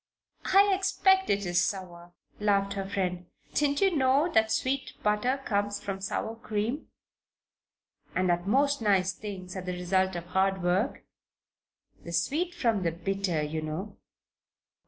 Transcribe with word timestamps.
"I 0.45 0.73
expect 0.73 1.29
it 1.29 1.45
is 1.45 1.63
sour," 1.63 2.13
laughed 2.39 2.73
her 2.73 2.89
friend. 2.89 3.27
"Didn't 3.53 3.81
you 3.81 3.95
know 3.95 4.31
that 4.33 4.51
sweet 4.51 4.93
butter 5.03 5.39
comes 5.45 5.79
from 5.79 6.01
sour 6.01 6.35
cream? 6.37 6.87
And 8.15 8.27
that 8.31 8.47
most 8.47 8.81
nice 8.81 9.13
things 9.13 9.55
are 9.55 9.61
the 9.61 9.73
result 9.77 10.15
of 10.15 10.25
hard 10.25 10.63
work? 10.63 11.05
The 12.03 12.13
sweet 12.13 12.55
from 12.55 12.81
the 12.81 12.91
bitter, 12.91 13.43
you 13.43 13.61
know." 13.61 13.97